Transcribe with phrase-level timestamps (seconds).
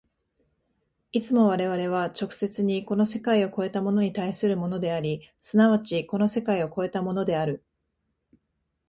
[1.11, 7.63] いつも我々は直接にこの世界を越えたものに対するものであり、即ちこの世界を越えたものである。